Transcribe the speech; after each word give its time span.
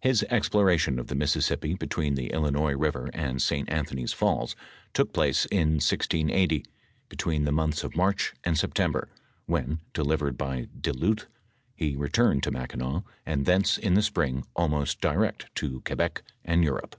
His 0.00 0.24
exploration 0.24 0.98
of 0.98 1.06
tbe 1.06 1.16
Mississippi 1.18 1.74
between 1.74 2.16
tbe 2.16 2.32
Illinois 2.32 2.72
river 2.72 3.08
and 3.14 3.40
St. 3.40 3.70
Anthony's 3.70 4.12
falls, 4.12 4.56
took 4.92 5.12
place 5.12 5.44
in 5.44 5.74
1680, 5.78 6.64
between 7.08 7.44
tbe 7.44 7.54
months 7.54 7.84
of 7.84 7.94
March 7.94 8.34
and 8.42 8.58
September, 8.58 9.08
when, 9.46 9.78
delivered 9.92 10.36
by 10.36 10.66
De 10.76 10.90
Lntli, 10.92 11.26
be 11.78 11.94
retnmerl 11.94 12.42
to 12.42 12.50
Mackinaw, 12.50 13.04
and 13.24 13.46
thence 13.46 13.78
in 13.78 13.94
the 13.94 14.02
spring 14.02 14.44
nitnost 14.58 14.98
dm 14.98 15.38
t 15.38 15.46
to 15.54 15.80
Qiiehec 15.82 16.22
and 16.44 16.64
Europe. 16.64 16.96